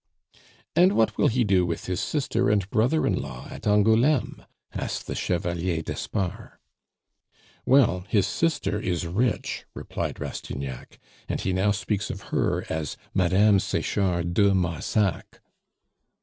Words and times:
"And 0.75 0.93
what 0.93 1.15
will 1.15 1.27
he 1.27 1.43
do 1.43 1.63
with 1.63 1.85
his 1.85 1.99
sister 2.01 2.49
and 2.49 2.67
brother 2.71 3.05
in 3.05 3.21
law 3.21 3.47
at 3.51 3.67
Angouleme?" 3.67 4.43
asked 4.73 5.05
the 5.05 5.13
Chevalier 5.13 5.83
d'Espard. 5.83 6.53
"Well, 7.67 8.05
his 8.09 8.25
sister 8.25 8.79
is 8.79 9.05
rich," 9.05 9.65
replied 9.75 10.19
Rastignac, 10.19 10.97
"and 11.29 11.39
he 11.39 11.53
now 11.53 11.69
speaks 11.69 12.09
of 12.09 12.21
her 12.35 12.65
as 12.67 12.97
Madame 13.13 13.59
Sechard 13.59 14.33
de 14.33 14.55
Marsac." 14.55 15.39